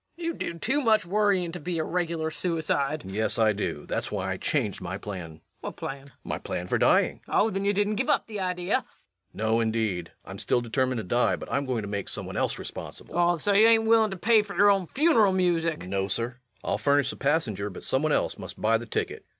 [0.17, 3.03] You do too much worryin' to be a regular suicide.
[3.05, 3.13] REVENUE.
[3.15, 3.85] Yes, I do.
[3.85, 5.33] That's why I changed my plan.
[5.33, 5.43] LUKE.
[5.61, 5.97] What plan?
[5.99, 6.11] REVENUE.
[6.23, 7.21] My plan for dying.
[7.27, 7.35] LUKE.
[7.37, 8.77] Oh, then you didn't give up the idea?
[8.77, 8.87] REVENUE.
[9.35, 12.57] No, indeed I'm still determined to die, but I'm going to make some one else
[12.57, 13.13] responsible.
[13.13, 13.23] LUKE.
[13.23, 15.81] Oh so you hain't willing to pay fer yer own funeral music?
[15.81, 15.89] REVENUE.
[15.95, 16.37] No, sir.
[16.63, 19.23] I'll furnish the passenger, but some one else must buy the ticket.